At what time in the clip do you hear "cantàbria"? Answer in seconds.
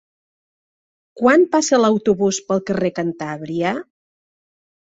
3.03-3.77